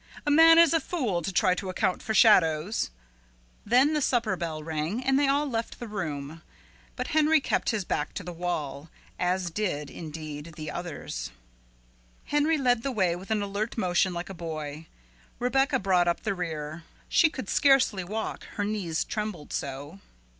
[0.25, 2.89] "A man is a fool to try to account for shadows."
[3.67, 6.41] Then the supper bell rang, and they all left the room,
[6.95, 11.29] but Henry kept his back to the wall as did, indeed, the others.
[12.25, 14.87] Henry led the way with an alert motion like a boy;
[15.37, 16.81] Rebecca brought up the rear.
[17.07, 19.99] She could scarcely walk, her knees trembled so.